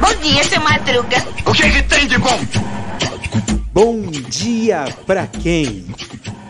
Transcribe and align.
Bom 0.00 0.14
dia, 0.22 0.44
seu 0.44 0.60
Madruga. 0.60 1.16
O 1.44 1.52
que, 1.52 1.62
é 1.62 1.70
que 1.70 1.82
tem 1.82 2.06
de 2.06 2.18
bom? 2.18 2.38
Bom 3.72 4.02
dia 4.10 4.84
pra 5.06 5.26
quem? 5.26 5.84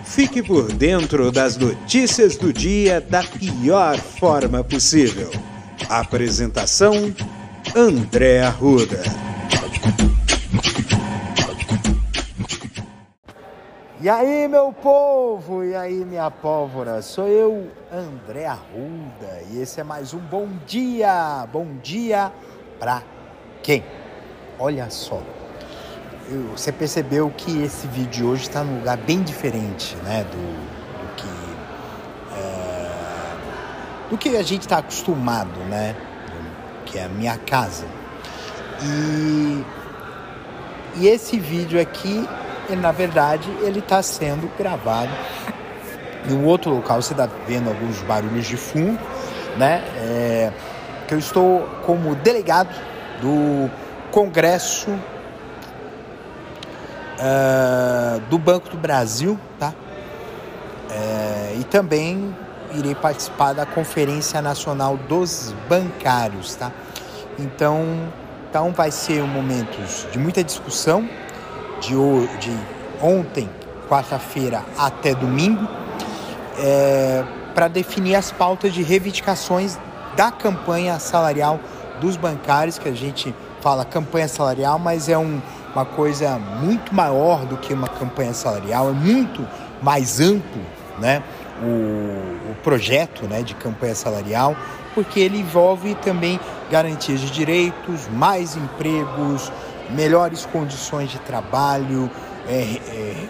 Fique 0.05 0.43
por 0.43 0.73
dentro 0.73 1.33
das 1.33 1.57
notícias 1.57 2.37
do 2.37 2.53
dia 2.53 3.01
da 3.01 3.23
pior 3.23 3.97
forma 3.99 4.63
possível. 4.63 5.31
Apresentação: 5.89 7.15
André 7.75 8.43
Arruda. 8.43 9.03
E 14.07 14.09
aí, 14.09 14.47
meu 14.47 14.73
povo, 14.73 15.65
e 15.65 15.75
aí, 15.75 16.05
minha 16.05 16.31
pólvora, 16.31 17.03
sou 17.03 17.27
eu, 17.27 17.69
André 17.93 18.47
Arruda, 18.47 19.43
e 19.51 19.61
esse 19.61 19.81
é 19.81 19.83
mais 19.83 20.15
um 20.15 20.21
Bom 20.21 20.49
Dia, 20.65 21.45
Bom 21.53 21.67
Dia 21.83 22.31
pra 22.79 23.03
quem? 23.65 23.83
Olha 24.61 24.89
só, 24.91 25.21
eu, 26.31 26.41
você 26.57 26.71
percebeu 26.71 27.33
que 27.37 27.61
esse 27.65 27.89
vídeo 27.89 28.11
de 28.11 28.25
hoje 28.25 28.43
está 28.43 28.63
num 28.63 28.79
lugar 28.79 28.97
bem 28.97 29.25
diferente, 29.25 29.97
né, 30.05 30.23
do, 30.23 30.37
do 31.01 31.15
que 31.17 31.29
é, 32.39 34.09
do 34.09 34.17
que 34.17 34.37
a 34.37 34.43
gente 34.45 34.61
está 34.61 34.79
acostumado, 34.79 35.59
né, 35.65 35.97
que 36.85 36.97
é 36.97 37.07
a 37.07 37.09
minha 37.09 37.37
casa. 37.39 37.87
E, 38.85 39.65
e 40.95 41.09
esse 41.09 41.41
vídeo 41.41 41.81
aqui 41.81 42.25
ele, 42.69 42.81
na 42.81 42.93
verdade, 42.93 43.49
ele 43.63 43.79
está 43.79 44.03
sendo 44.03 44.51
gravado 44.59 45.13
em 46.29 46.35
um 46.35 46.45
outro 46.45 46.71
local. 46.75 47.01
Você 47.01 47.13
está 47.13 47.29
vendo 47.47 47.69
alguns 47.69 48.01
barulhos 48.03 48.47
de 48.47 48.57
fundo, 48.57 48.99
né? 49.57 49.83
É, 49.97 50.53
que 51.07 51.15
eu 51.15 51.19
estou 51.19 51.63
como 51.85 52.15
delegado 52.17 52.75
do 53.21 53.71
Congresso 54.11 54.91
uh, 57.17 58.21
do 58.29 58.39
Banco 58.39 58.69
do 58.71 58.77
Brasil, 58.77 59.39
tá? 59.59 59.73
É, 60.91 61.57
e 61.59 61.65
também 61.65 62.35
irei 62.75 62.95
participar 62.95 63.53
da 63.53 63.67
Conferência 63.67 64.41
Nacional 64.43 64.97
dos 64.97 65.55
Bancários, 65.69 66.55
tá? 66.55 66.73
Então, 67.39 67.85
então 68.49 68.73
vai 68.73 68.91
ser 68.91 69.23
um 69.23 69.27
momento 69.27 69.79
de 70.11 70.19
muita 70.19 70.43
discussão, 70.43 71.09
de, 71.81 71.95
de 72.39 72.57
ontem, 73.03 73.49
quarta-feira, 73.89 74.65
até 74.79 75.15
domingo, 75.15 75.67
é, 76.59 77.25
para 77.55 77.69
definir 77.69 78.15
as 78.15 78.31
pautas 78.31 78.73
de 78.73 78.83
reivindicações 78.83 79.79
da 80.17 80.31
campanha 80.31 80.99
salarial 80.99 81.61
dos 82.01 82.17
bancários, 82.17 82.79
que 82.79 82.89
a 82.89 82.95
gente 82.95 83.35
fala 83.61 83.85
campanha 83.85 84.29
salarial, 84.29 84.79
mas 84.79 85.09
é 85.09 85.19
um, 85.19 85.41
uma 85.75 85.85
coisa 85.85 86.39
muito 86.39 86.95
maior 86.95 87.45
do 87.47 87.57
que 87.57 87.73
uma 87.73 87.89
campanha 87.89 88.33
salarial, 88.33 88.91
é 88.91 88.93
muito 88.93 89.47
mais 89.83 90.21
amplo 90.21 90.63
né, 90.99 91.23
o, 91.63 92.51
o 92.51 92.55
projeto 92.63 93.27
né, 93.27 93.43
de 93.43 93.55
campanha 93.55 93.95
salarial, 93.95 94.57
porque 94.95 95.21
ele 95.21 95.39
envolve 95.39 95.95
também 95.97 96.41
garantias 96.71 97.21
de 97.21 97.31
direitos, 97.31 98.09
mais 98.09 98.57
empregos, 98.57 99.53
melhores 99.91 100.47
condições 100.47 101.11
de 101.11 101.19
trabalho, 101.21 102.11
é, 102.49 102.81
é, 102.89 103.29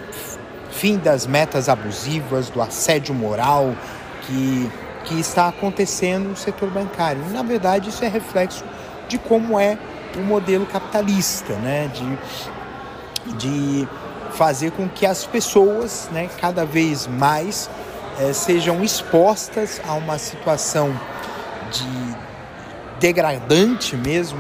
fim 0.71 0.99
das 0.99 1.27
metas 1.27 1.69
abusivas, 1.69 2.51
do 2.51 2.61
assédio 2.61 3.15
moral 3.15 3.75
que, 4.23 4.71
que 5.05 5.21
está 5.21 5.49
acontecendo 5.49 6.29
no 6.29 6.37
setor 6.37 6.71
bancário. 6.71 7.23
na 7.31 7.43
verdade, 7.43 7.89
isso 7.89 8.05
é 8.05 8.09
reflexo 8.09 8.65
de 9.09 9.19
como 9.19 9.59
é 9.59 9.79
o 10.17 10.21
modelo 10.21 10.67
capitalista, 10.67 11.55
né? 11.55 11.91
de, 11.93 13.35
de 13.37 13.89
fazer 14.33 14.71
com 14.73 14.89
que 14.89 15.07
as 15.07 15.25
pessoas 15.25 16.09
né, 16.13 16.29
cada 16.41 16.65
vez 16.65 17.07
mais 17.07 17.71
é, 18.19 18.33
sejam 18.33 18.83
expostas 18.83 19.81
a 19.87 19.95
uma 19.95 20.19
situação 20.19 20.99
de 21.71 22.17
degradante 22.99 23.97
mesmo, 23.97 24.39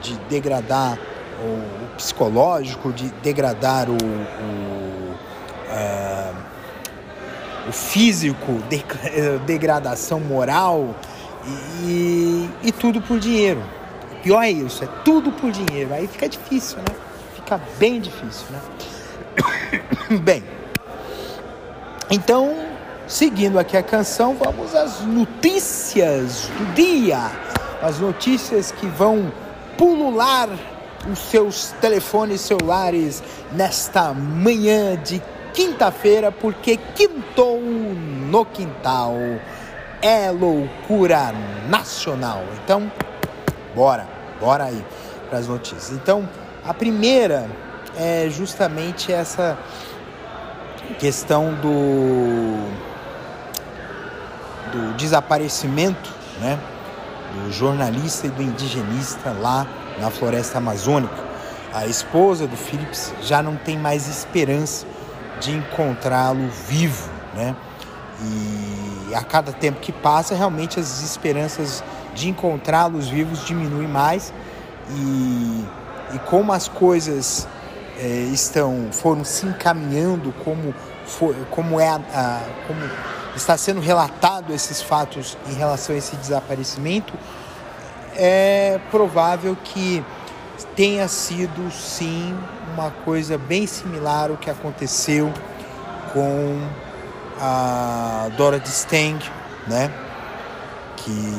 de 0.00 0.14
degradar 0.30 0.98
o, 1.40 1.96
psicológico, 1.96 2.92
de 2.92 3.08
degradar 3.22 3.88
o, 3.88 3.94
o, 3.94 5.14
uh, 5.70 6.36
o 7.68 7.72
físico, 7.72 8.62
de, 8.68 8.84
degradação 9.46 10.20
moral 10.20 10.94
e, 11.82 12.48
e 12.62 12.72
tudo 12.72 13.00
por 13.00 13.18
dinheiro. 13.18 13.62
O 14.12 14.16
pior 14.22 14.42
é 14.42 14.50
isso, 14.50 14.84
é 14.84 14.88
tudo 15.04 15.32
por 15.32 15.50
dinheiro. 15.50 15.92
Aí 15.94 16.06
fica 16.06 16.28
difícil, 16.28 16.78
né? 16.78 16.94
Fica 17.34 17.60
bem 17.78 18.00
difícil, 18.00 18.46
né? 18.50 18.60
bem, 20.22 20.42
então, 22.10 22.56
seguindo 23.06 23.58
aqui 23.58 23.76
a 23.76 23.82
canção, 23.82 24.34
vamos 24.34 24.74
às 24.74 25.02
notícias 25.02 26.48
do 26.56 26.74
dia. 26.74 27.30
As 27.82 27.98
notícias 28.00 28.72
que 28.72 28.86
vão 28.86 29.30
pulular 29.76 30.48
os 31.10 31.18
seus 31.18 31.74
telefones 31.80 32.40
celulares 32.40 33.22
nesta 33.52 34.12
manhã 34.12 34.96
de 34.96 35.22
quinta-feira, 35.54 36.30
porque 36.30 36.78
quintou 36.94 37.60
no 37.60 38.44
quintal. 38.44 39.14
É 40.00 40.30
loucura 40.30 41.32
nacional. 41.68 42.44
Então, 42.62 42.90
bora, 43.74 44.06
bora 44.40 44.64
aí 44.64 44.84
para 45.28 45.38
as 45.38 45.48
notícias. 45.48 45.90
Então, 45.90 46.28
a 46.64 46.72
primeira 46.72 47.50
é 47.96 48.28
justamente 48.30 49.12
essa 49.12 49.58
questão 50.98 51.54
do, 51.54 52.68
do 54.70 54.96
desaparecimento, 54.96 56.10
né? 56.40 56.58
Do 57.34 57.52
jornalista 57.52 58.28
e 58.28 58.30
do 58.30 58.42
indigenista 58.42 59.32
lá 59.32 59.66
na 60.00 60.10
floresta 60.10 60.58
amazônica. 60.58 61.28
A 61.72 61.86
esposa 61.86 62.46
do 62.46 62.56
Phillips 62.56 63.12
já 63.22 63.42
não 63.42 63.56
tem 63.56 63.78
mais 63.78 64.08
esperança 64.08 64.86
de 65.40 65.52
encontrá-lo 65.52 66.48
vivo, 66.66 67.08
né? 67.34 67.54
E 68.20 69.14
a 69.14 69.22
cada 69.22 69.52
tempo 69.52 69.78
que 69.80 69.92
passa, 69.92 70.34
realmente 70.34 70.80
as 70.80 71.02
esperanças 71.02 71.84
de 72.14 72.28
encontrá-los 72.28 73.08
vivos 73.08 73.44
diminuem 73.46 73.86
mais 73.86 74.32
e, 74.90 75.64
e 76.14 76.18
como 76.26 76.52
as 76.52 76.66
coisas 76.66 77.46
é, 77.98 78.06
estão 78.32 78.88
foram 78.90 79.24
se 79.24 79.46
encaminhando, 79.46 80.32
como 80.44 80.74
foi, 81.06 81.34
como 81.50 81.78
é 81.78 81.88
a, 81.88 82.00
a, 82.12 82.40
como 82.66 82.80
está 83.36 83.56
sendo 83.56 83.80
relatado 83.80 84.52
esses 84.52 84.82
fatos 84.82 85.36
em 85.48 85.54
relação 85.54 85.94
a 85.94 85.98
esse 85.98 86.16
desaparecimento, 86.16 87.12
é 88.18 88.80
provável 88.90 89.56
que 89.62 90.04
tenha 90.74 91.06
sido 91.06 91.70
sim 91.70 92.36
uma 92.74 92.90
coisa 92.90 93.38
bem 93.38 93.66
similar 93.66 94.30
ao 94.30 94.36
que 94.36 94.50
aconteceu 94.50 95.32
com 96.12 96.60
a 97.40 98.28
Dorothy 98.36 98.68
Stang, 98.68 99.30
né? 99.68 99.90
Que 100.96 101.32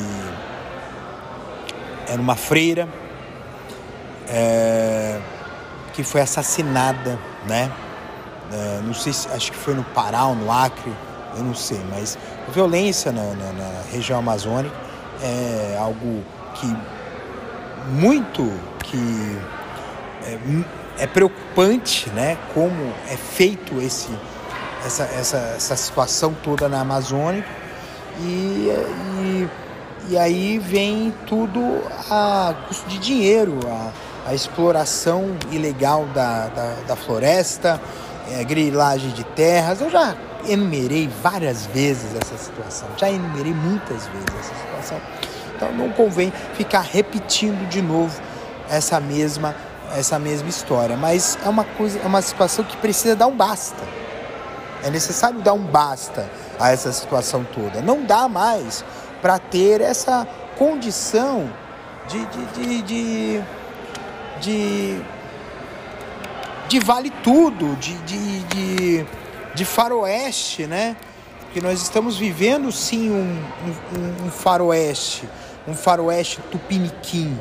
era 2.07 2.22
uma 2.22 2.35
freira 2.35 2.88
é, 4.29 5.19
que 5.94 6.01
foi 6.01 6.22
assassinada, 6.22 7.19
né? 7.45 7.69
É, 8.51 8.81
não 8.84 8.94
sei 8.94 9.12
se 9.12 9.28
acho 9.29 9.51
que 9.51 9.57
foi 9.57 9.75
no 9.75 9.84
Pará 9.84 10.25
ou 10.25 10.35
no 10.35 10.51
Acre, 10.51 10.91
eu 11.35 11.44
não 11.44 11.53
sei, 11.53 11.79
mas 11.89 12.18
violência 12.53 13.12
na, 13.12 13.22
na, 13.22 13.51
na 13.51 13.81
região 13.91 14.18
amazônica 14.18 14.75
é 15.22 15.77
algo 15.80 16.24
que 16.59 16.75
muito 17.91 18.51
que 18.83 19.38
é, 20.25 21.03
é, 21.03 21.07
preocupante, 21.07 22.09
né? 22.11 22.38
Como 22.53 22.94
é 23.09 23.15
feito 23.15 23.79
esse 23.81 24.09
essa, 24.85 25.03
essa, 25.03 25.38
essa 25.38 25.75
situação 25.75 26.33
toda 26.41 26.69
na 26.69 26.81
Amazônia 26.81 27.45
e, 28.21 28.69
e, 29.19 29.50
e 30.09 30.17
aí 30.17 30.57
vem 30.57 31.13
tudo 31.27 31.81
a 32.09 32.56
custo 32.67 32.89
de 32.89 32.97
dinheiro, 32.97 33.59
a, 33.67 33.91
a 34.29 34.33
exploração 34.33 35.35
ilegal 35.51 36.06
da, 36.13 36.47
da, 36.47 36.75
da 36.88 36.95
floresta, 36.95 37.79
é, 38.31 38.44
grilagem 38.44 39.11
de 39.11 39.23
terras. 39.23 39.81
Eu 39.81 39.89
já 39.89 40.15
enumerei 40.47 41.09
várias 41.21 41.65
vezes 41.68 42.15
essa 42.15 42.38
situação, 42.38 42.88
já 42.97 43.09
enumerei 43.09 43.53
muitas 43.53 44.07
vezes 44.07 44.27
essa 44.39 44.56
situação. 44.56 45.01
Então 45.56 45.71
não 45.74 45.91
convém 45.91 46.31
ficar 46.53 46.81
repetindo 46.81 47.68
de 47.68 47.81
novo 47.81 48.19
essa 48.69 49.00
mesma 49.00 49.56
essa 49.95 50.19
mesma 50.19 50.47
história, 50.50 50.95
mas 50.95 51.38
é 51.44 51.50
uma 51.50 51.63
coisa, 51.63 52.00
é 52.00 52.06
uma 52.06 52.21
situação 52.21 52.63
que 52.63 52.77
precisa 52.77 53.15
dar 53.15 53.27
um 53.27 53.36
basta. 53.36 53.83
É 54.83 54.89
necessário 54.89 55.39
dar 55.41 55.53
um 55.53 55.63
basta 55.63 56.30
a 56.59 56.71
essa 56.71 56.92
situação 56.92 57.44
toda. 57.44 57.81
Não 57.81 58.03
dá 58.03 58.27
mais 58.27 58.83
para 59.21 59.39
ter 59.39 59.81
essa 59.81 60.27
condição 60.57 61.51
de, 62.07 62.25
de, 62.25 62.81
de, 62.81 63.44
de, 64.42 65.01
de, 66.68 66.80
vale 66.80 67.09
tudo, 67.24 67.75
de, 67.77 67.94
de, 68.00 68.39
de, 68.44 69.06
de 69.59 69.65
faroeste, 69.65 70.65
né? 70.65 70.95
Porque 71.41 71.59
nós 71.59 71.81
estamos 71.81 72.15
vivendo 72.15 72.71
sim 72.71 73.11
um, 73.11 73.44
um, 73.97 74.27
um 74.27 74.31
faroeste, 74.31 75.27
um 75.67 75.73
faroeste 75.73 76.39
tupiniquim. 76.50 77.38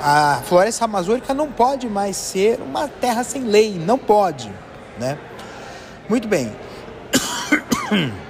A 0.00 0.40
floresta 0.46 0.86
amazônica 0.86 1.34
não 1.34 1.52
pode 1.52 1.86
mais 1.86 2.16
ser 2.16 2.58
uma 2.62 2.88
terra 2.88 3.22
sem 3.24 3.42
lei, 3.42 3.78
não 3.78 3.98
pode, 3.98 4.50
né? 4.98 5.18
Muito 6.08 6.26
bem. 6.26 6.50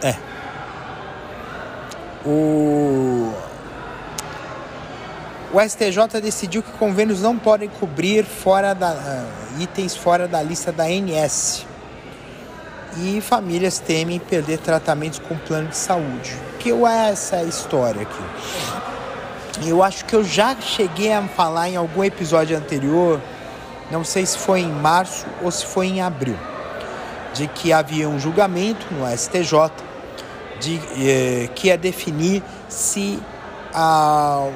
É. 0.00 0.14
O 2.24 3.27
o 5.58 5.68
STJ 5.68 6.20
decidiu 6.22 6.62
que 6.62 6.70
convênios 6.72 7.20
não 7.20 7.36
podem 7.36 7.68
cobrir 7.68 8.24
fora 8.24 8.74
da, 8.74 8.92
uh, 8.92 9.60
itens 9.60 9.96
fora 9.96 10.28
da 10.28 10.40
lista 10.40 10.70
da 10.70 10.84
ANS. 10.84 11.66
E 12.96 13.20
famílias 13.20 13.80
temem 13.80 14.20
perder 14.20 14.58
tratamentos 14.58 15.18
com 15.18 15.36
plano 15.36 15.68
de 15.68 15.76
saúde. 15.76 16.36
Que 16.60 16.70
é 16.70 17.10
essa 17.10 17.42
história 17.42 18.02
aqui? 18.02 19.68
Eu 19.68 19.82
acho 19.82 20.04
que 20.04 20.14
eu 20.14 20.22
já 20.22 20.54
cheguei 20.60 21.12
a 21.12 21.22
falar 21.26 21.68
em 21.68 21.76
algum 21.76 22.04
episódio 22.04 22.56
anterior, 22.56 23.20
não 23.90 24.04
sei 24.04 24.24
se 24.24 24.38
foi 24.38 24.60
em 24.60 24.70
março 24.70 25.26
ou 25.42 25.50
se 25.50 25.66
foi 25.66 25.88
em 25.88 26.00
abril, 26.00 26.38
de 27.34 27.48
que 27.48 27.72
havia 27.72 28.08
um 28.08 28.20
julgamento 28.20 28.86
no 28.92 29.04
STJ 29.16 29.72
de, 30.60 30.80
eh, 30.96 31.48
que 31.52 31.68
é 31.68 31.76
definir 31.76 32.44
se 32.68 33.18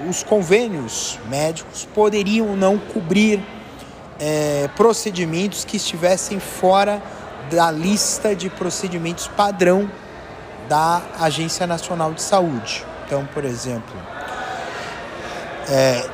os 0.09 0.23
convênios 0.23 1.19
médicos 1.29 1.87
poderiam 1.95 2.57
não 2.57 2.79
cobrir 2.79 3.45
eh, 4.19 4.69
procedimentos 4.77 5.65
que 5.65 5.77
estivessem 5.77 6.41
fora 6.41 7.03
da 7.51 7.71
lista 7.71 8.35
de 8.35 8.49
procedimentos 8.49 9.29
padrão 9.29 9.91
da 10.69 11.03
Agência 11.21 11.67
Nacional 11.67 12.13
de 12.15 12.23
Saúde. 12.23 12.85
Então, 13.05 13.27
por 13.27 13.45
exemplo, 13.45 13.95
é, 15.69 16.05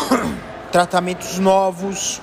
tratamentos 0.70 1.38
novos, 1.38 2.20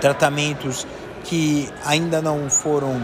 tratamentos 0.00 0.86
que 1.24 1.72
ainda 1.84 2.20
não 2.20 2.50
foram 2.50 3.00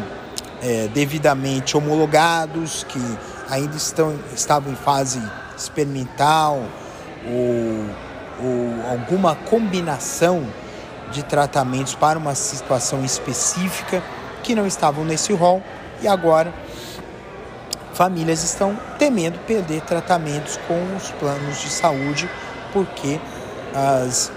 é, 0.62 0.88
devidamente 0.88 1.76
homologados, 1.76 2.84
que 2.84 3.00
ainda 3.48 3.76
estão, 3.76 4.18
estavam 4.34 4.72
em 4.72 4.76
fase 4.76 5.20
experimental 5.62 6.62
ou, 7.26 8.46
ou 8.46 8.90
alguma 8.90 9.34
combinação 9.34 10.46
de 11.10 11.22
tratamentos 11.22 11.94
para 11.94 12.18
uma 12.18 12.34
situação 12.34 13.04
específica 13.04 14.02
que 14.42 14.54
não 14.54 14.66
estavam 14.66 15.04
nesse 15.04 15.32
rol 15.32 15.62
e 16.00 16.08
agora 16.08 16.52
famílias 17.94 18.42
estão 18.42 18.76
temendo 18.98 19.38
perder 19.46 19.82
tratamentos 19.82 20.58
com 20.66 20.96
os 20.96 21.10
planos 21.12 21.60
de 21.60 21.68
saúde 21.68 22.28
porque 22.72 23.20
as, 23.74 24.32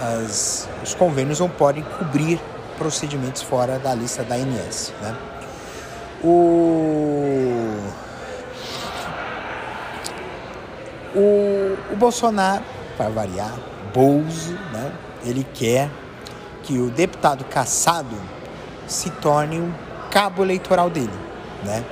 as, 0.00 0.68
os 0.82 0.94
convênios 0.94 1.40
não 1.40 1.48
podem 1.48 1.82
cobrir 1.98 2.40
procedimentos 2.78 3.42
fora 3.42 3.78
da 3.78 3.94
lista 3.94 4.22
da 4.22 4.36
ANS. 4.36 4.92
Né? 5.00 5.16
O, 6.22 6.28
o, 11.92 11.94
o 11.94 11.96
Bolsonaro, 11.96 12.64
para 12.96 13.08
variar, 13.08 13.54
Bolso, 13.92 14.52
né? 14.72 14.92
ele 15.24 15.46
quer 15.54 15.90
que 16.62 16.78
o 16.78 16.90
deputado 16.90 17.44
caçado 17.44 18.16
se 18.86 19.10
torne 19.10 19.60
um 19.60 19.72
cabo 20.10 20.42
eleitoral 20.42 20.88
dele, 20.90 21.12
né? 21.64 21.84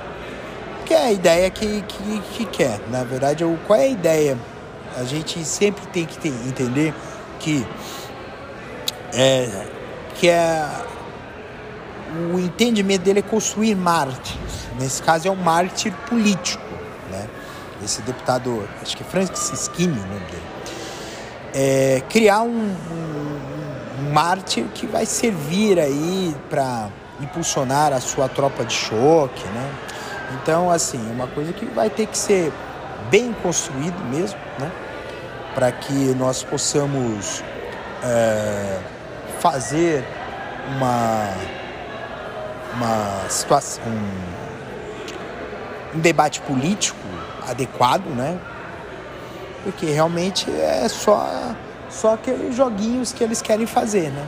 Que 0.85 0.93
é 0.93 1.05
a 1.05 1.11
ideia 1.11 1.49
que, 1.49 1.81
que, 1.81 2.21
que 2.33 2.45
quer. 2.45 2.79
Na 2.89 3.03
verdade, 3.03 3.43
qual 3.65 3.79
é 3.79 3.83
a 3.83 3.87
ideia? 3.87 4.37
A 4.97 5.03
gente 5.03 5.43
sempre 5.45 5.85
tem 5.87 6.05
que 6.05 6.17
ter, 6.17 6.29
entender 6.47 6.93
que 7.39 7.65
é, 9.13 9.67
que 10.15 10.29
é 10.29 10.67
o 12.33 12.39
entendimento 12.39 13.03
dele 13.03 13.19
é 13.19 13.21
construir 13.21 13.75
mártires. 13.75 14.67
Nesse 14.79 15.01
caso 15.01 15.27
é 15.27 15.31
um 15.31 15.35
mártir 15.35 15.93
político, 16.09 16.63
né? 17.09 17.27
Esse 17.83 18.01
deputado, 18.01 18.67
acho 18.81 18.95
que 18.95 19.03
é 19.03 19.05
Francisquini, 19.05 19.97
o 19.97 20.07
nome 20.07 20.25
dele. 20.25 20.43
É, 21.53 22.03
criar 22.09 22.43
um, 22.43 22.47
um, 22.49 24.01
um 24.01 24.13
mártir 24.13 24.65
que 24.73 24.85
vai 24.85 25.05
servir 25.05 25.79
aí 25.79 26.35
para 26.49 26.89
impulsionar 27.19 27.91
a 27.93 27.99
sua 27.99 28.29
tropa 28.29 28.63
de 28.63 28.73
choque, 28.73 29.43
né? 29.49 29.73
Então, 30.41 30.71
assim, 30.71 30.97
é 31.09 31.13
uma 31.13 31.27
coisa 31.27 31.51
que 31.51 31.65
vai 31.65 31.89
ter 31.89 32.07
que 32.07 32.17
ser 32.17 32.53
bem 33.09 33.33
construído 33.43 33.99
mesmo, 34.05 34.39
né? 34.59 34.71
Para 35.53 35.71
que 35.71 35.93
nós 36.15 36.43
possamos 36.43 37.43
é, 38.03 38.79
fazer 39.39 40.05
uma 40.77 41.29
uma 42.73 43.29
situação, 43.29 43.83
um, 43.85 44.50
um 45.95 45.99
debate 45.99 46.41
político 46.41 46.97
adequado, 47.47 48.05
né? 48.05 48.39
Porque 49.63 49.85
realmente 49.87 50.49
é 50.49 50.87
só 50.89 51.55
só 51.89 52.13
aqueles 52.13 52.55
joguinhos 52.55 53.11
que 53.11 53.23
eles 53.23 53.41
querem 53.41 53.65
fazer, 53.65 54.09
né? 54.11 54.25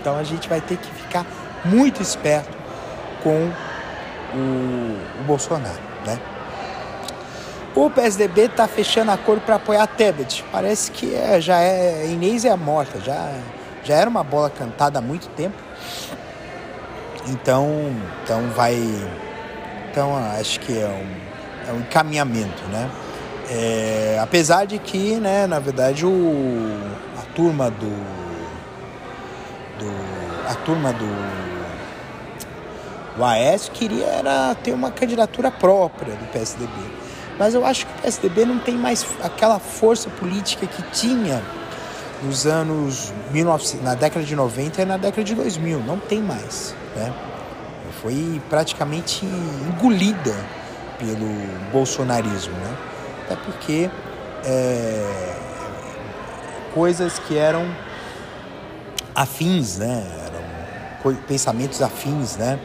Então 0.00 0.16
a 0.18 0.22
gente 0.22 0.48
vai 0.48 0.60
ter 0.60 0.78
que 0.78 0.90
ficar 0.94 1.26
muito 1.64 2.00
esperto 2.02 2.56
com 3.22 3.50
o, 4.34 5.20
o 5.20 5.24
Bolsonaro, 5.24 5.78
né? 6.06 6.18
O 7.74 7.90
PSDB 7.90 8.46
está 8.46 8.66
fechando 8.66 9.10
acordo 9.10 9.42
para 9.42 9.56
apoiar 9.56 9.86
Tebet. 9.86 10.42
Parece 10.50 10.90
que 10.90 11.14
é, 11.14 11.38
já 11.40 11.60
é 11.60 12.06
Inês 12.06 12.46
é 12.46 12.56
morta, 12.56 12.98
já 13.00 13.30
já 13.86 13.94
era 13.94 14.10
uma 14.10 14.24
bola 14.24 14.50
cantada 14.50 14.98
há 14.98 15.02
muito 15.02 15.28
tempo. 15.28 15.56
Então, 17.28 17.92
então 18.22 18.48
vai. 18.50 18.76
Então 19.96 20.14
acho 20.14 20.60
que 20.60 20.78
é 20.78 20.86
um, 20.86 21.70
é 21.70 21.72
um 21.72 21.80
encaminhamento, 21.80 22.62
né? 22.64 22.90
É, 23.48 24.18
apesar 24.22 24.66
de 24.66 24.78
que, 24.78 25.14
né, 25.14 25.46
na 25.46 25.58
verdade, 25.58 26.04
o, 26.04 26.70
a 27.18 27.22
turma 27.34 27.70
do, 27.70 27.88
do 29.78 30.50
a 30.50 30.54
turma 30.56 30.92
do, 30.92 31.06
do 33.16 33.24
Aécio 33.24 33.72
queria 33.72 34.04
era 34.04 34.54
ter 34.56 34.72
uma 34.72 34.90
candidatura 34.90 35.50
própria 35.50 36.14
do 36.14 36.30
PSDB. 36.30 36.74
Mas 37.38 37.54
eu 37.54 37.64
acho 37.64 37.86
que 37.86 37.92
o 37.98 38.02
PSDB 38.02 38.44
não 38.44 38.58
tem 38.58 38.74
mais 38.74 39.06
aquela 39.24 39.58
força 39.58 40.10
política 40.10 40.66
que 40.66 40.82
tinha 40.90 41.42
nos 42.22 42.46
anos 42.46 43.14
19, 43.32 43.78
na 43.78 43.94
década 43.94 44.26
de 44.26 44.36
90 44.36 44.82
e 44.82 44.84
na 44.84 44.98
década 44.98 45.24
de 45.24 45.34
2000. 45.34 45.80
Não 45.80 45.98
tem 45.98 46.20
mais 46.20 46.74
né? 46.96 47.14
Foi 48.00 48.40
praticamente 48.48 49.24
engolida 49.24 50.34
pelo 50.98 51.28
bolsonarismo, 51.72 52.54
né? 52.54 52.76
Até 53.24 53.36
porque 53.36 53.90
é, 54.44 55.36
coisas 56.74 57.18
que 57.18 57.36
eram 57.36 57.66
afins, 59.14 59.78
né? 59.78 60.06
Eram 60.26 61.16
pensamentos 61.26 61.80
afins, 61.82 62.36
né? 62.36 62.58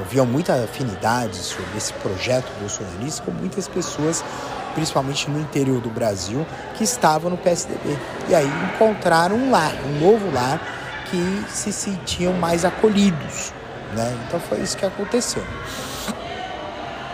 Havia 0.00 0.24
muita 0.24 0.54
afinidade 0.54 1.36
sobre 1.36 1.76
esse 1.76 1.92
projeto 1.94 2.50
bolsonarista 2.58 3.22
com 3.22 3.30
muitas 3.30 3.68
pessoas, 3.68 4.24
principalmente 4.74 5.30
no 5.30 5.38
interior 5.38 5.80
do 5.80 5.90
Brasil, 5.90 6.46
que 6.74 6.82
estavam 6.82 7.30
no 7.30 7.36
PSDB. 7.36 7.96
E 8.28 8.34
aí 8.34 8.50
encontraram 8.74 9.36
um 9.36 9.50
lar, 9.50 9.74
um 9.84 10.00
novo 10.00 10.32
lar, 10.32 10.60
que 11.10 11.44
se 11.48 11.72
sentiam 11.72 12.32
mais 12.32 12.64
acolhidos. 12.64 13.52
Né? 13.94 14.16
Então 14.26 14.40
foi 14.40 14.58
isso 14.60 14.76
que 14.76 14.84
aconteceu. 14.84 15.44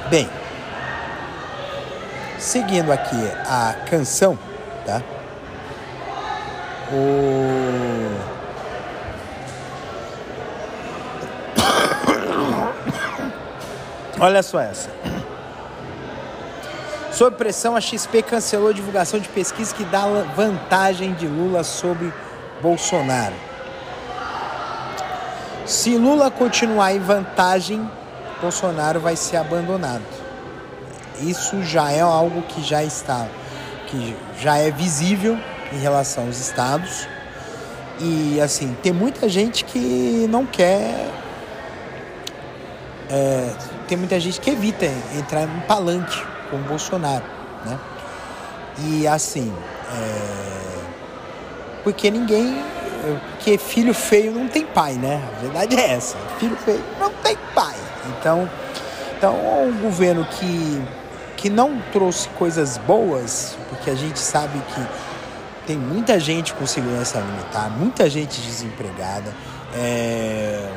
Bem, 0.09 0.29
seguindo 2.39 2.93
aqui 2.93 3.17
a 3.47 3.75
canção, 3.89 4.39
tá? 4.85 5.01
O... 6.93 8.11
Olha 14.21 14.43
só 14.43 14.61
essa. 14.61 14.91
Sob 17.13 17.37
pressão, 17.37 17.77
a 17.77 17.81
XP 17.81 18.23
cancelou 18.23 18.71
a 18.71 18.73
divulgação 18.73 19.21
de 19.21 19.29
pesquisa 19.29 19.75
que 19.75 19.85
dá 19.85 20.07
vantagem 20.35 21.13
de 21.15 21.27
Lula 21.27 21.63
sobre 21.63 22.13
Bolsonaro. 22.61 23.52
Se 25.73 25.97
Lula 25.97 26.31
continuar 26.31 26.93
em 26.93 26.99
vantagem, 26.99 27.91
Bolsonaro 28.43 29.01
vai 29.01 29.17
ser 29.17 29.39
abandonado. 29.39 30.05
Isso 31.23 31.63
já 31.63 31.91
é 31.91 32.01
algo 32.01 32.43
que 32.43 32.63
já 32.63 32.85
está, 32.85 33.27
que 33.87 34.15
já 34.39 34.59
é 34.59 34.71
visível 34.71 35.39
em 35.73 35.79
relação 35.79 36.27
aos 36.27 36.39
estados. 36.39 37.09
E 37.99 38.39
assim, 38.39 38.77
tem 38.83 38.93
muita 38.93 39.31
gente 39.31 39.65
que 39.65 40.27
não 40.29 40.45
quer. 40.45 41.11
É, 43.09 43.51
tem 43.89 43.97
muita 43.97 44.21
gente 44.21 44.43
que 44.43 44.51
evita 44.51 44.85
entrar 45.19 45.47
no 45.47 45.63
palanque 45.63 46.23
com 46.51 46.57
o 46.57 46.65
Bolsonaro, 46.65 47.25
né? 47.65 47.79
E 48.79 49.09
assim, 49.09 49.51
é, 49.91 50.83
porque 51.83 52.11
ninguém. 52.11 52.63
Porque 53.03 53.59
filho 53.59 53.93
feio 53.93 54.33
não 54.33 54.47
tem 54.47 54.65
pai, 54.65 54.95
né? 54.95 55.21
A 55.37 55.41
verdade 55.41 55.77
é 55.77 55.93
essa. 55.93 56.17
Filho 56.39 56.57
feio 56.57 56.83
não 57.01 57.11
tem 57.15 57.37
pai. 57.55 57.75
Então, 58.09 58.49
então 59.17 59.35
um 59.67 59.79
governo 59.81 60.25
que, 60.25 60.83
que 61.37 61.51
não 61.51 61.81
trouxe 61.93 62.29
coisas 62.31 62.79
boas, 62.79 63.57
porque 63.69 63.91
a 63.91 63.95
gente 63.95 64.19
sabe 64.19 64.59
que 64.75 64.87
tem 65.67 65.77
muita 65.77 66.19
gente 66.19 66.55
com 66.55 66.67
segurança 66.67 67.19
alimentar, 67.19 67.71
muita 67.71 68.09
gente 68.09 68.41
desempregada. 68.41 69.33
É, 69.75 70.69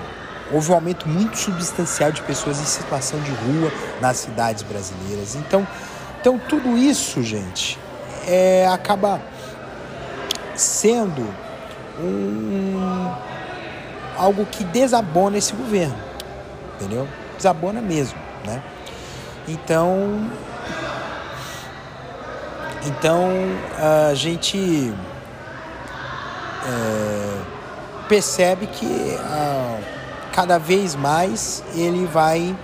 houve 0.52 0.72
um 0.72 0.76
aumento 0.76 1.08
muito 1.08 1.38
substancial 1.38 2.12
de 2.12 2.22
pessoas 2.22 2.60
em 2.60 2.66
situação 2.66 3.20
de 3.20 3.32
rua 3.32 3.72
nas 4.02 4.18
cidades 4.18 4.64
brasileiras. 4.64 5.36
Então, 5.36 5.68
então 6.22 6.40
tudo 6.40 6.78
isso, 6.78 7.22
gente, 7.22 7.78
é, 8.28 8.68
acaba 8.68 9.22
sendo 10.56 11.28
um, 12.00 13.14
algo 14.18 14.46
que 14.46 14.64
desabona 14.64 15.38
esse 15.38 15.54
governo, 15.54 15.98
entendeu? 16.76 17.08
Desabona 17.38 17.82
mesmo, 17.82 18.18
né? 18.46 18.62
Então, 19.48 20.30
então 22.86 23.30
a 23.78 24.14
gente 24.14 24.94
é, 26.68 27.38
percebe 28.08 28.68
que 28.68 29.16
a, 29.20 29.80
cada 30.34 30.58
vez 30.58 30.96
mais 30.96 31.64
ele 31.76 32.06
vai 32.06 32.56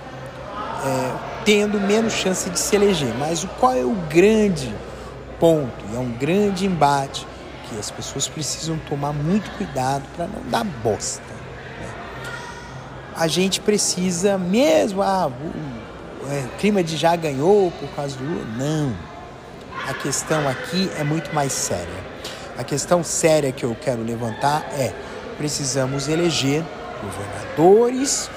é, 0.84 1.12
tendo 1.44 1.80
menos 1.80 2.12
chance 2.12 2.48
de 2.50 2.58
se 2.58 2.74
eleger. 2.74 3.14
Mas 3.18 3.46
qual 3.60 3.72
é 3.72 3.84
o 3.84 3.94
grande 4.10 4.74
ponto? 5.38 5.84
É 5.94 5.98
um 5.98 6.10
grande 6.10 6.66
embate 6.66 7.26
as 7.78 7.90
pessoas 7.90 8.28
precisam 8.28 8.78
tomar 8.88 9.12
muito 9.12 9.50
cuidado 9.56 10.04
para 10.16 10.26
não 10.26 10.42
dar 10.50 10.64
bosta. 10.64 11.22
Né? 11.22 11.94
A 13.16 13.26
gente 13.26 13.60
precisa, 13.60 14.38
mesmo, 14.38 15.02
ah, 15.02 15.28
o, 15.28 16.26
o, 16.26 16.32
é, 16.32 16.44
o 16.46 16.58
clima 16.58 16.82
de 16.82 16.96
já 16.96 17.14
ganhou 17.16 17.70
por 17.72 17.88
causa 17.90 18.16
do 18.16 18.24
Lula. 18.24 18.44
Não 18.56 19.12
a 19.88 19.94
questão 19.94 20.48
aqui 20.48 20.90
é 20.98 21.04
muito 21.04 21.34
mais 21.34 21.52
séria. 21.52 22.12
A 22.56 22.64
questão 22.64 23.02
séria 23.02 23.50
que 23.52 23.64
eu 23.64 23.76
quero 23.80 24.02
levantar 24.02 24.66
é: 24.72 24.92
precisamos 25.36 26.08
eleger 26.08 26.64
governadores, 27.02 28.30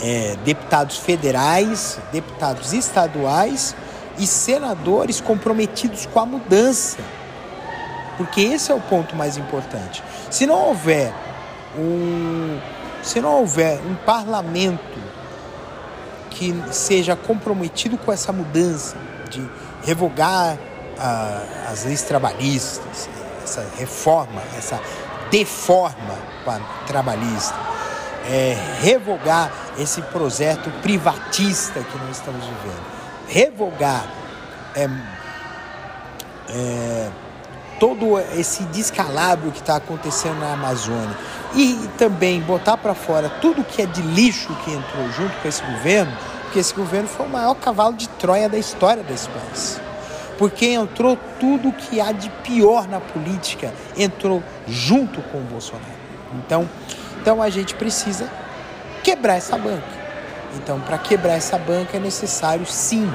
é, 0.00 0.36
deputados 0.44 0.98
federais, 0.98 1.98
deputados 2.12 2.72
estaduais 2.72 3.74
e 4.18 4.26
senadores 4.26 5.20
comprometidos 5.20 6.06
com 6.06 6.20
a 6.20 6.26
mudança. 6.26 6.98
Porque 8.18 8.42
esse 8.42 8.70
é 8.70 8.74
o 8.74 8.80
ponto 8.80 9.16
mais 9.16 9.38
importante. 9.38 10.02
Se 10.30 10.44
não 10.44 10.68
houver 10.68 11.14
um, 11.78 12.58
se 13.02 13.20
não 13.20 13.40
houver 13.40 13.80
um 13.86 13.94
parlamento 13.94 14.98
que 16.30 16.54
seja 16.70 17.16
comprometido 17.16 17.96
com 17.96 18.12
essa 18.12 18.32
mudança, 18.32 18.96
de 19.30 19.48
revogar 19.84 20.58
ah, 20.98 21.42
as 21.70 21.84
leis 21.84 22.02
trabalhistas, 22.02 23.08
essa 23.42 23.66
reforma, 23.78 24.42
essa 24.56 24.80
deforma 25.30 26.16
trabalhista, 26.86 27.54
é, 28.28 28.56
revogar 28.80 29.50
esse 29.78 30.02
projeto 30.02 30.70
privatista 30.82 31.80
que 31.80 31.98
nós 31.98 32.16
estamos 32.16 32.44
vivendo, 32.44 32.82
revogar 33.28 34.06
é, 34.74 34.88
é, 36.50 37.10
todo 37.78 38.18
esse 38.36 38.64
descalabro 38.64 39.50
que 39.50 39.60
está 39.60 39.76
acontecendo 39.76 40.40
na 40.40 40.52
Amazônia 40.52 41.16
e 41.54 41.88
também 41.96 42.40
botar 42.40 42.76
para 42.76 42.94
fora 42.94 43.28
tudo 43.40 43.64
que 43.64 43.82
é 43.82 43.86
de 43.86 44.02
lixo 44.02 44.54
que 44.64 44.72
entrou 44.72 45.10
junto 45.12 45.36
com 45.40 45.48
esse 45.48 45.62
governo 45.62 46.12
porque 46.48 46.60
esse 46.60 46.72
governo 46.72 47.06
foi 47.06 47.26
o 47.26 47.28
maior 47.28 47.54
cavalo 47.54 47.94
de 47.94 48.08
Troia 48.08 48.48
da 48.48 48.56
história 48.56 49.02
desse 49.02 49.28
país. 49.28 49.78
Porque 50.38 50.64
entrou 50.66 51.18
tudo 51.38 51.70
que 51.72 52.00
há 52.00 52.10
de 52.10 52.30
pior 52.42 52.88
na 52.88 53.00
política, 53.00 53.70
entrou 53.94 54.42
junto 54.66 55.20
com 55.20 55.38
o 55.38 55.42
Bolsonaro. 55.42 55.86
Então, 56.34 56.66
então 57.20 57.42
a 57.42 57.50
gente 57.50 57.74
precisa 57.74 58.30
quebrar 59.04 59.34
essa 59.34 59.58
banca. 59.58 59.98
Então, 60.54 60.80
para 60.80 60.96
quebrar 60.96 61.34
essa 61.34 61.58
banca 61.58 61.98
é 61.98 62.00
necessário, 62.00 62.64
sim, 62.64 63.12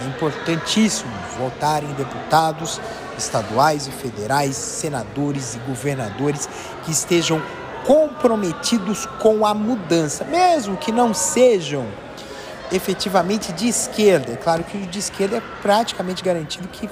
é 0.00 0.06
importantíssimo 0.06 1.12
votarem 1.38 1.92
deputados 1.94 2.80
estaduais 3.18 3.86
e 3.86 3.90
federais, 3.90 4.56
senadores 4.56 5.54
e 5.54 5.58
governadores 5.60 6.48
que 6.84 6.90
estejam 6.90 7.42
comprometidos 7.86 9.06
com 9.20 9.46
a 9.46 9.54
mudança, 9.54 10.24
mesmo 10.24 10.76
que 10.76 10.90
não 10.90 11.14
sejam 11.14 11.86
efetivamente 12.72 13.52
de 13.52 13.68
esquerda. 13.68 14.32
É 14.32 14.36
claro 14.36 14.64
que 14.64 14.76
o 14.76 14.86
de 14.86 14.98
esquerda 14.98 15.36
é 15.36 15.42
praticamente 15.62 16.22
garantido 16.22 16.66
que 16.68 16.90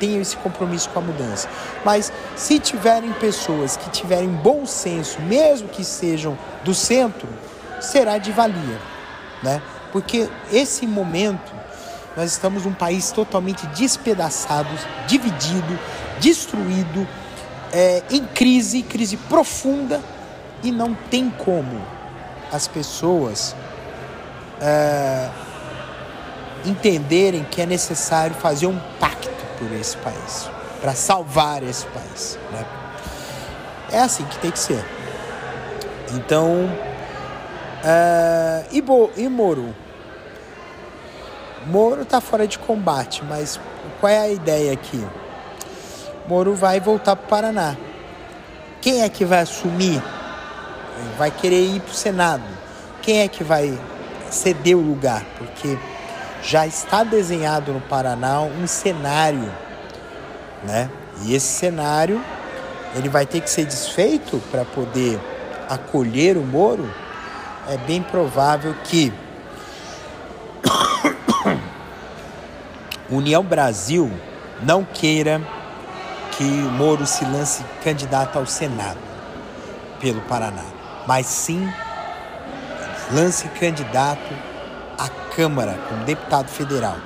tenham 0.00 0.20
esse 0.20 0.36
compromisso 0.36 0.90
com 0.90 0.98
a 0.98 1.02
mudança. 1.02 1.48
Mas 1.84 2.12
se 2.36 2.58
tiverem 2.58 3.12
pessoas 3.12 3.76
que 3.76 3.88
tiverem 3.90 4.28
bom 4.28 4.66
senso, 4.66 5.20
mesmo 5.22 5.68
que 5.68 5.84
sejam 5.84 6.36
do 6.64 6.74
centro, 6.74 7.28
será 7.80 8.18
de 8.18 8.32
valia, 8.32 8.78
né? 9.42 9.62
Porque 9.92 10.28
esse 10.52 10.84
momento 10.86 11.53
nós 12.16 12.32
estamos 12.32 12.64
num 12.64 12.72
país 12.72 13.10
totalmente 13.10 13.66
despedaçado, 13.68 14.68
dividido, 15.06 15.78
destruído, 16.20 17.06
é, 17.72 18.02
em 18.10 18.24
crise, 18.24 18.82
crise 18.82 19.16
profunda 19.16 20.00
e 20.62 20.70
não 20.70 20.94
tem 20.94 21.28
como 21.28 21.82
as 22.52 22.68
pessoas 22.68 23.54
é, 24.60 25.28
entenderem 26.64 27.44
que 27.44 27.60
é 27.60 27.66
necessário 27.66 28.34
fazer 28.36 28.66
um 28.66 28.78
pacto 29.00 29.28
por 29.58 29.72
esse 29.72 29.96
país, 29.96 30.48
para 30.80 30.94
salvar 30.94 31.62
esse 31.62 31.86
país. 31.86 32.38
Né? 32.52 32.64
É 33.90 34.00
assim 34.00 34.24
que 34.24 34.38
tem 34.38 34.50
que 34.50 34.58
ser. 34.58 34.84
Então, 36.12 36.70
é, 37.84 38.66
e, 38.70 38.80
Bo, 38.80 39.10
e 39.16 39.28
Moro? 39.28 39.74
Moro 41.66 42.02
está 42.02 42.20
fora 42.20 42.46
de 42.46 42.58
combate, 42.58 43.24
mas 43.24 43.58
qual 44.00 44.12
é 44.12 44.18
a 44.18 44.28
ideia 44.28 44.72
aqui? 44.72 45.04
Moro 46.28 46.54
vai 46.54 46.80
voltar 46.80 47.16
para 47.16 47.24
o 47.24 47.28
Paraná. 47.28 47.76
Quem 48.80 49.02
é 49.02 49.08
que 49.08 49.24
vai 49.24 49.40
assumir? 49.40 50.02
Vai 51.16 51.30
querer 51.30 51.64
ir 51.64 51.80
para 51.80 51.92
o 51.92 51.94
Senado. 51.94 52.44
Quem 53.00 53.20
é 53.20 53.28
que 53.28 53.42
vai 53.42 53.78
ceder 54.30 54.76
o 54.76 54.80
lugar, 54.80 55.24
porque 55.38 55.78
já 56.42 56.66
está 56.66 57.02
desenhado 57.02 57.72
no 57.72 57.80
Paraná 57.80 58.42
um 58.42 58.66
cenário, 58.66 59.50
né? 60.62 60.90
E 61.22 61.34
esse 61.34 61.46
cenário 61.46 62.22
ele 62.94 63.08
vai 63.08 63.24
ter 63.24 63.40
que 63.40 63.50
ser 63.50 63.64
desfeito 63.64 64.42
para 64.50 64.64
poder 64.64 65.18
acolher 65.68 66.36
o 66.36 66.42
Moro. 66.42 66.92
É 67.68 67.76
bem 67.78 68.02
provável 68.02 68.74
que 68.84 69.12
União 73.10 73.42
Brasil 73.42 74.10
não 74.62 74.84
queira 74.84 75.40
que 76.32 76.44
Moro 76.44 77.06
se 77.06 77.24
lance 77.24 77.64
candidato 77.82 78.38
ao 78.38 78.46
Senado 78.46 78.98
pelo 80.00 80.20
Paraná, 80.22 80.64
mas 81.06 81.26
sim 81.26 81.68
lance 83.12 83.48
candidato 83.60 84.32
à 84.98 85.08
Câmara 85.34 85.78
como 85.88 86.04
deputado 86.04 86.48
federal, 86.48 86.96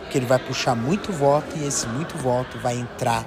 porque 0.00 0.18
ele 0.18 0.26
vai 0.26 0.38
puxar 0.38 0.74
muito 0.74 1.12
voto 1.12 1.56
e 1.56 1.66
esse 1.66 1.86
muito 1.86 2.16
voto 2.18 2.58
vai 2.58 2.76
entrar 2.76 3.24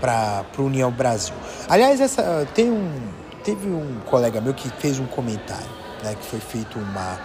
para 0.00 0.44
a 0.56 0.62
União 0.62 0.90
Brasil. 0.90 1.34
Aliás, 1.68 2.00
essa, 2.00 2.46
tem 2.54 2.70
um, 2.70 3.08
teve 3.44 3.68
um 3.68 4.00
colega 4.06 4.40
meu 4.40 4.52
que 4.52 4.68
fez 4.68 4.98
um 4.98 5.06
comentário, 5.06 5.70
né, 6.02 6.14
que 6.20 6.26
foi 6.26 6.40
feito 6.40 6.78
uma, 6.78 7.18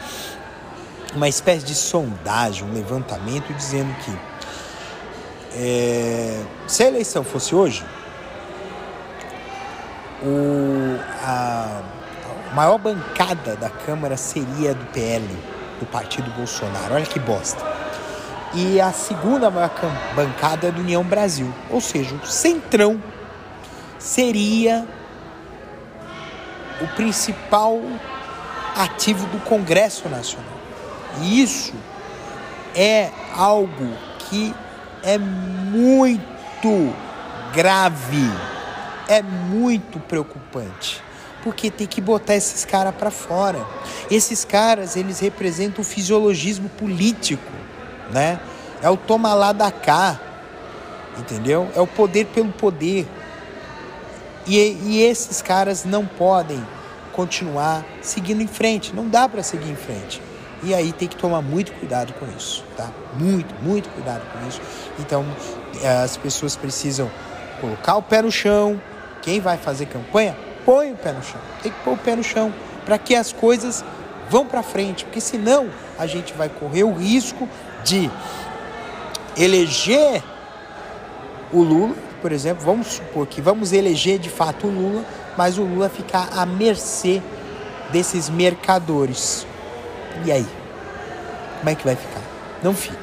uma 1.16 1.28
espécie 1.28 1.66
de 1.66 1.76
sondagem, 1.76 2.68
um 2.68 2.74
levantamento 2.74 3.54
dizendo 3.54 3.94
que 4.04 4.18
é, 5.56 6.40
se 6.68 6.84
a 6.84 6.88
eleição 6.88 7.24
fosse 7.24 7.56
hoje, 7.56 7.84
o, 10.22 11.00
a, 11.24 11.82
a 12.52 12.56
maior 12.56 12.78
bancada 12.78 13.56
da 13.56 13.70
Câmara 13.70 14.18
seria 14.18 14.74
do 14.74 14.86
PL, 14.88 15.26
do 15.80 15.86
Partido 15.86 16.30
Bolsonaro. 16.32 16.96
Olha 16.96 17.06
que 17.06 17.20
bosta. 17.20 17.64
E 18.54 18.80
a 18.80 18.92
segunda 18.92 19.50
maior 19.50 19.72
bancada 20.16 20.68
é 20.68 20.72
do 20.72 20.82
União 20.82 21.04
Brasil. 21.04 21.52
Ou 21.70 21.82
seja, 21.82 22.16
o 22.16 22.26
Centrão 22.26 23.02
seria 24.00 24.88
o 26.82 26.88
principal 26.96 27.80
ativo 28.76 29.26
do 29.28 29.40
Congresso 29.40 30.08
Nacional. 30.08 30.57
E 31.22 31.42
isso 31.42 31.74
é 32.76 33.10
algo 33.36 33.92
que 34.20 34.54
é 35.04 35.18
muito 35.18 36.94
grave, 37.54 38.30
é 39.08 39.22
muito 39.22 40.00
preocupante, 40.00 41.02
porque 41.44 41.72
tem 41.72 41.88
que 41.88 42.02
botar 42.02 42.36
esses 42.36 42.66
caras 42.66 42.94
para 42.96 43.10
fora. 43.10 43.66
Esses 44.12 44.46
caras, 44.46 44.96
eles 44.96 45.20
representam 45.20 45.82
o 45.82 45.86
fisiologismo 45.86 46.70
político, 46.70 47.52
né? 48.12 48.40
É 48.82 48.90
o 48.90 48.98
toma 48.98 49.34
lá 49.34 49.52
da 49.52 49.72
cá, 49.72 50.20
entendeu? 51.18 51.70
É 51.76 51.82
o 51.82 51.88
poder 51.88 52.26
pelo 52.28 52.52
poder. 52.52 53.08
E, 54.46 54.58
e 54.58 55.02
esses 55.02 55.42
caras 55.42 55.84
não 55.84 56.06
podem 56.06 56.64
continuar 57.12 57.84
seguindo 58.02 58.42
em 58.42 58.48
frente, 58.48 58.96
não 58.96 59.10
dá 59.10 59.28
para 59.28 59.42
seguir 59.42 59.72
em 59.72 59.76
frente. 59.76 60.22
E 60.64 60.74
aí 60.74 60.92
tem 60.92 61.08
que 61.08 61.16
tomar 61.16 61.42
muito 61.42 61.72
cuidado 61.74 62.14
com 62.14 62.26
isso, 62.36 62.64
tá? 62.76 62.90
Muito, 63.18 63.54
muito 63.62 63.90
cuidado 63.90 64.22
com 64.32 64.48
isso. 64.48 64.60
Então, 65.00 65.26
eh, 65.82 65.88
as 66.04 66.18
pessoas 66.18 66.56
precisam 66.56 67.10
colocar 67.62 67.96
o 67.98 68.02
pé 68.02 68.22
no 68.22 68.32
chão. 68.32 68.82
Quem 69.22 69.40
vai 69.40 69.58
fazer 69.58 69.86
campanha, 69.86 70.36
põe 70.66 70.92
o 70.92 70.96
pé 70.96 71.12
no 71.12 71.22
chão. 71.22 71.40
Tem 71.62 71.72
que 71.72 71.80
pôr 71.84 71.94
o 71.94 71.98
pé 71.98 72.16
no 72.16 72.24
chão 72.24 72.54
para 72.86 72.98
que 72.98 73.14
as 73.14 73.32
coisas 73.32 73.84
vão 74.30 74.46
para 74.46 74.64
frente, 74.64 75.06
porque 75.06 75.22
senão 75.22 75.70
a 75.98 76.08
gente 76.08 76.34
vai 76.34 76.50
correr 76.50 76.84
o 76.84 76.94
risco 76.94 77.48
de 77.84 78.10
eleger 79.38 80.24
o 81.52 81.62
Lula, 81.62 81.96
por 82.22 82.32
exemplo, 82.32 82.66
vamos 82.66 82.88
supor 82.88 83.28
que 83.28 83.42
vamos 83.42 83.72
eleger 83.72 84.20
de 84.20 84.30
fato 84.30 84.68
o 84.68 84.70
Lula, 84.70 85.06
mas 85.38 85.58
o 85.58 85.64
Lula 85.64 85.88
ficar 85.88 86.30
à 86.36 86.46
mercê 86.46 87.22
desses 87.92 88.30
mercadores. 88.30 89.46
E 90.26 90.32
aí? 90.32 90.48
Como 91.60 91.70
é 91.70 91.76
que 91.76 91.86
vai 91.86 91.96
ficar? 91.96 92.22
Não 92.64 92.74
fica. 92.74 92.98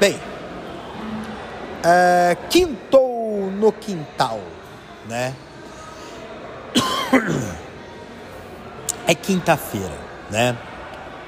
Bem, 0.00 0.14
uh, 0.14 2.48
quintou 2.48 3.50
no 3.50 3.70
quintal, 3.72 4.40
né? 5.06 5.34
É 9.06 9.14
quinta-feira, 9.14 9.94
né? 10.30 10.56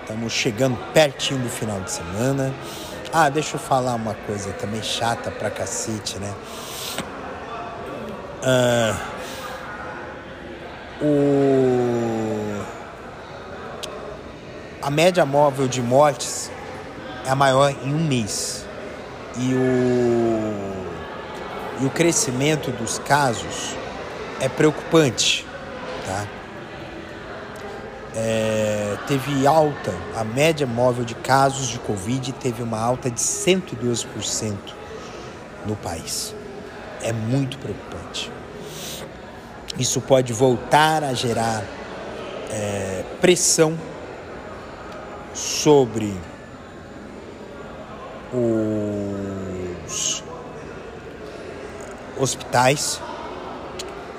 Estamos 0.02 0.32
chegando 0.34 0.76
pertinho 0.92 1.40
do 1.40 1.48
final 1.48 1.80
de 1.80 1.90
semana. 1.90 2.52
Ah, 3.10 3.30
deixa 3.30 3.56
eu 3.56 3.60
falar 3.60 3.94
uma 3.94 4.12
coisa 4.26 4.52
também 4.52 4.82
chata 4.82 5.30
pra 5.30 5.48
cacete, 5.48 6.18
né? 6.18 6.34
Uh, 8.42 8.94
o 11.02 12.09
a 14.90 14.92
média 14.92 15.24
móvel 15.24 15.68
de 15.68 15.80
mortes 15.80 16.50
é 17.24 17.30
a 17.30 17.36
maior 17.36 17.70
em 17.70 17.94
um 17.94 18.04
mês. 18.08 18.66
E 19.38 19.54
o, 19.54 20.64
e 21.80 21.86
o 21.86 21.90
crescimento 21.90 22.72
dos 22.72 22.98
casos 22.98 23.76
é 24.40 24.48
preocupante. 24.48 25.46
Tá? 26.04 26.26
É, 28.16 28.96
teve 29.06 29.46
alta, 29.46 29.94
a 30.16 30.24
média 30.24 30.66
móvel 30.66 31.04
de 31.04 31.14
casos 31.14 31.68
de 31.68 31.78
Covid 31.78 32.32
teve 32.32 32.60
uma 32.60 32.80
alta 32.80 33.08
de 33.08 33.20
102% 33.20 34.56
no 35.66 35.76
país. 35.76 36.34
É 37.00 37.12
muito 37.12 37.58
preocupante. 37.58 38.28
Isso 39.78 40.00
pode 40.00 40.32
voltar 40.32 41.04
a 41.04 41.14
gerar 41.14 41.62
é, 42.50 43.04
pressão 43.20 43.78
sobre 45.40 46.14
os 48.30 50.22
hospitais. 52.18 53.00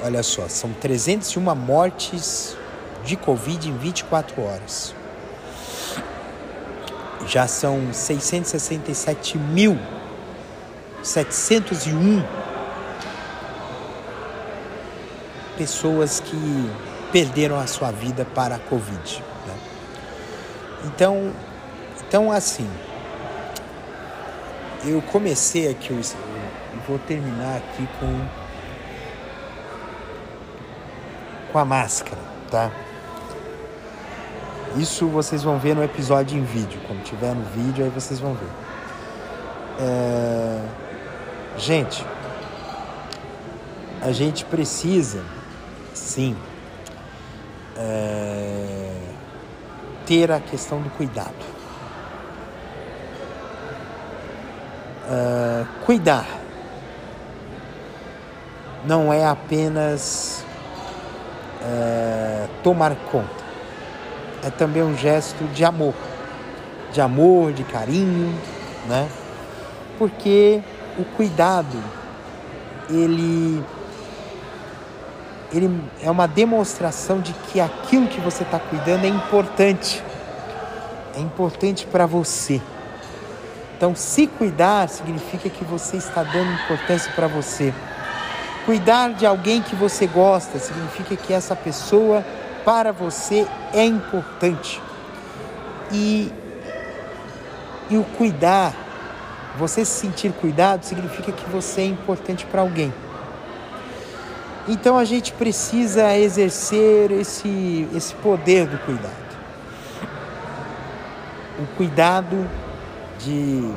Olha 0.03 0.23
só, 0.23 0.47
são 0.49 0.73
301 0.73 1.55
mortes 1.55 2.57
de 3.05 3.15
Covid 3.15 3.69
em 3.69 3.77
24 3.77 4.41
horas. 4.41 4.95
Já 7.27 7.45
são 7.47 7.91
667.701 7.91 9.77
pessoas 15.55 16.19
que 16.19 16.71
perderam 17.11 17.59
a 17.59 17.67
sua 17.67 17.91
vida 17.91 18.25
para 18.33 18.55
a 18.55 18.59
Covid. 18.59 19.30
Então, 20.85 21.31
então 22.07 22.31
assim, 22.31 22.69
eu 24.83 25.01
comecei 25.03 25.69
aqui, 25.69 25.91
eu 25.91 26.01
vou 26.87 26.97
terminar 26.99 27.57
aqui 27.57 27.87
com 27.99 28.41
com 31.51 31.59
a 31.59 31.65
máscara, 31.65 32.21
tá? 32.49 32.71
Isso 34.77 35.05
vocês 35.07 35.43
vão 35.43 35.59
ver 35.59 35.75
no 35.75 35.83
episódio 35.83 36.39
em 36.39 36.43
vídeo. 36.43 36.79
Quando 36.87 37.03
tiver 37.03 37.35
no 37.35 37.43
vídeo, 37.43 37.83
aí 37.83 37.89
vocês 37.89 38.19
vão 38.19 38.33
ver. 38.33 38.49
É... 39.79 40.61
Gente, 41.57 42.05
a 44.01 44.13
gente 44.13 44.45
precisa, 44.45 45.23
sim, 45.93 46.37
é 47.75 48.60
ter 50.11 50.29
a 50.29 50.41
questão 50.41 50.81
do 50.81 50.89
cuidado. 50.89 51.31
Uh, 55.09 55.65
cuidar 55.85 56.27
não 58.85 59.13
é 59.13 59.25
apenas 59.25 60.43
uh, 61.61 62.49
tomar 62.61 62.93
conta, 63.09 63.29
é 64.43 64.49
também 64.49 64.83
um 64.83 64.97
gesto 64.97 65.45
de 65.53 65.63
amor, 65.63 65.93
de 66.91 66.99
amor, 66.99 67.53
de 67.53 67.63
carinho, 67.63 68.37
né? 68.89 69.07
Porque 69.97 70.61
o 70.99 71.05
cuidado 71.05 71.81
ele 72.89 73.63
ele 75.53 75.83
é 76.01 76.09
uma 76.09 76.27
demonstração 76.27 77.19
de 77.19 77.33
que 77.33 77.59
aquilo 77.59 78.07
que 78.07 78.21
você 78.21 78.43
está 78.43 78.57
cuidando 78.57 79.05
é 79.05 79.09
importante. 79.09 80.01
É 81.15 81.19
importante 81.19 81.85
para 81.85 82.05
você. 82.05 82.61
Então, 83.75 83.93
se 83.95 84.27
cuidar 84.27 84.87
significa 84.87 85.49
que 85.49 85.65
você 85.65 85.97
está 85.97 86.23
dando 86.23 86.53
importância 86.53 87.11
para 87.13 87.27
você. 87.27 87.73
Cuidar 88.65 89.13
de 89.13 89.25
alguém 89.25 89.61
que 89.61 89.75
você 89.75 90.07
gosta 90.07 90.59
significa 90.59 91.15
que 91.15 91.33
essa 91.33 91.55
pessoa 91.55 92.23
para 92.63 92.91
você 92.93 93.45
é 93.73 93.83
importante. 93.83 94.81
E, 95.91 96.31
e 97.89 97.97
o 97.97 98.03
cuidar, 98.03 98.73
você 99.57 99.83
se 99.83 99.99
sentir 99.99 100.31
cuidado, 100.31 100.83
significa 100.83 101.31
que 101.31 101.49
você 101.49 101.81
é 101.81 101.85
importante 101.85 102.45
para 102.45 102.61
alguém. 102.61 102.93
Então 104.67 104.97
a 104.97 105.03
gente 105.03 105.33
precisa 105.33 106.15
exercer 106.17 107.11
esse, 107.11 107.87
esse 107.95 108.13
poder 108.15 108.67
do 108.67 108.77
cuidado. 108.79 109.21
O 111.59 111.65
cuidado 111.77 112.49
de 113.19 113.73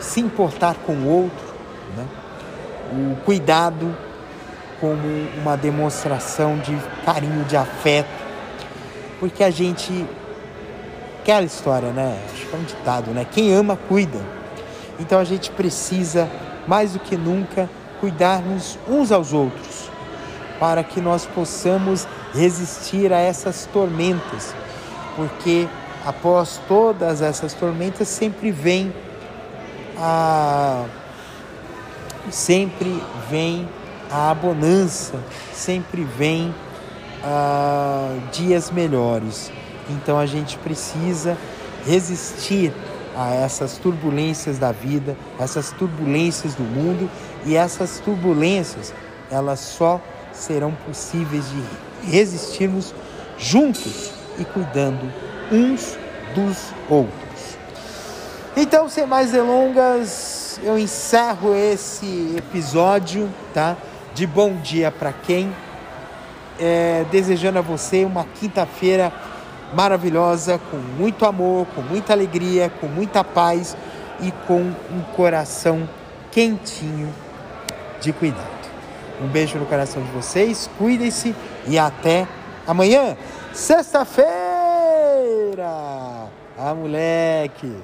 se 0.00 0.20
importar 0.20 0.76
com 0.86 0.92
o 0.92 1.08
outro, 1.08 1.46
né? 1.96 2.06
o 2.92 3.16
cuidado 3.24 3.96
como 4.80 5.02
uma 5.40 5.56
demonstração 5.56 6.58
de 6.58 6.76
carinho, 7.04 7.44
de 7.44 7.56
afeto, 7.56 8.08
porque 9.18 9.42
a 9.42 9.50
gente. 9.50 10.06
Aquela 11.20 11.44
história, 11.44 11.90
né? 11.90 12.20
Acho 12.32 12.46
que 12.46 12.54
é 12.54 12.58
um 12.58 12.62
ditado, 12.62 13.10
né? 13.10 13.26
Quem 13.28 13.52
ama, 13.52 13.76
cuida. 13.88 14.20
Então 15.00 15.18
a 15.18 15.24
gente 15.24 15.50
precisa, 15.50 16.28
mais 16.68 16.92
do 16.92 17.00
que 17.00 17.16
nunca, 17.16 17.68
cuidarmos 18.06 18.78
uns 18.86 19.10
aos 19.10 19.32
outros, 19.32 19.90
para 20.60 20.84
que 20.84 21.00
nós 21.00 21.26
possamos 21.26 22.06
resistir 22.32 23.12
a 23.12 23.18
essas 23.18 23.66
tormentas, 23.72 24.54
porque 25.16 25.66
após 26.04 26.60
todas 26.68 27.20
essas 27.20 27.52
tormentas 27.52 28.06
sempre 28.06 28.52
vem 28.52 28.94
a 29.98 30.84
sempre 32.30 33.02
vem 33.28 33.68
a 34.08 34.32
bonança 34.34 35.18
sempre 35.52 36.04
vem 36.04 36.54
uh, 37.24 38.20
dias 38.30 38.70
melhores. 38.70 39.50
Então 39.90 40.16
a 40.16 40.26
gente 40.26 40.56
precisa 40.58 41.36
resistir 41.84 42.72
a 43.16 43.34
essas 43.34 43.78
turbulências 43.78 44.58
da 44.58 44.70
vida, 44.70 45.16
essas 45.40 45.72
turbulências 45.72 46.54
do 46.54 46.62
mundo 46.62 47.10
e 47.46 47.56
essas 47.56 48.00
turbulências 48.00 48.92
elas 49.30 49.60
só 49.60 50.00
serão 50.32 50.72
possíveis 50.86 51.44
de 51.48 52.10
resistirmos 52.10 52.94
juntos 53.38 54.10
e 54.38 54.44
cuidando 54.44 55.10
uns 55.50 55.96
dos 56.34 56.72
outros. 56.90 57.56
Então, 58.56 58.88
sem 58.88 59.06
mais 59.06 59.32
delongas, 59.32 60.60
eu 60.62 60.78
encerro 60.78 61.54
esse 61.54 62.34
episódio, 62.36 63.28
tá? 63.54 63.76
De 64.14 64.26
bom 64.26 64.54
dia 64.56 64.90
para 64.90 65.12
quem, 65.12 65.54
é, 66.58 67.04
desejando 67.10 67.58
a 67.58 67.62
você 67.62 68.04
uma 68.04 68.24
quinta-feira 68.24 69.12
maravilhosa, 69.74 70.58
com 70.70 70.76
muito 70.76 71.26
amor, 71.26 71.66
com 71.74 71.82
muita 71.82 72.12
alegria, 72.12 72.70
com 72.80 72.86
muita 72.86 73.22
paz 73.22 73.76
e 74.20 74.30
com 74.46 74.60
um 74.60 75.00
coração 75.14 75.88
quentinho 76.30 77.12
de 78.06 78.12
cuidado. 78.12 78.70
Um 79.20 79.26
beijo 79.26 79.58
no 79.58 79.66
coração 79.66 80.00
de 80.02 80.10
vocês, 80.12 80.70
cuidem-se 80.78 81.34
e 81.66 81.76
até 81.76 82.28
amanhã, 82.66 83.16
sexta-feira! 83.52 84.30
Ah, 86.56 86.74
moleque! 86.74 87.74